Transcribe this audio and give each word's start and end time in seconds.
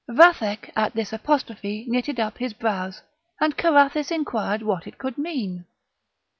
Vathek 0.09 0.71
at 0.75 0.93
this 0.93 1.13
apostrophe 1.13 1.85
knitted 1.87 2.19
up 2.19 2.39
his 2.39 2.53
brows, 2.53 3.03
and 3.39 3.55
Carathis 3.55 4.09
inquired 4.09 4.63
what 4.63 4.87
it 4.87 4.97
could 4.97 5.15
mean. 5.15 5.67